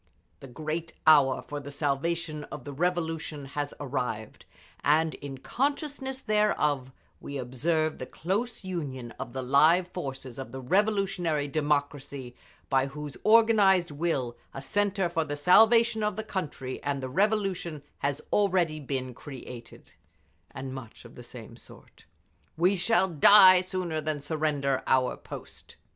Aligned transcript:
The 0.39 0.47
great 0.47 0.93
hour 1.05 1.43
for 1.43 1.59
the 1.59 1.69
salvation 1.69 2.43
of 2.45 2.63
the 2.63 2.73
Revolution 2.73 3.45
has 3.53 3.71
arrived, 3.79 4.45
and 4.83 5.13
in 5.13 5.37
consciousness 5.37 6.23
thereof 6.23 6.91
we 7.19 7.37
observe 7.37 7.99
the 7.99 8.07
close 8.07 8.63
union 8.63 9.11
of 9.19 9.33
the 9.33 9.43
live 9.43 9.89
forces 9.89 10.39
of 10.39 10.51
the 10.51 10.59
revolutionary 10.59 11.47
democracy, 11.47 12.35
by 12.67 12.87
whose 12.87 13.15
organised 13.23 13.91
will 13.91 14.35
a 14.55 14.61
centre 14.63 15.07
for 15.07 15.23
the 15.23 15.35
salvation 15.37 16.01
of 16.01 16.15
the 16.15 16.23
country 16.23 16.81
and 16.81 17.03
the 17.03 17.07
Revolution 17.07 17.83
has 17.99 18.23
already 18.33 18.79
been 18.79 19.13
created…." 19.13 19.91
And 20.49 20.73
much 20.73 21.05
of 21.05 21.13
the 21.13 21.21
same 21.21 21.55
sort. 21.55 22.05
"We 22.57 22.75
shall 22.75 23.07
die 23.07 23.61
sooner 23.61 24.01
than 24.01 24.19
surrender 24.19 24.81
our 24.87 25.15
post!" 25.15 25.75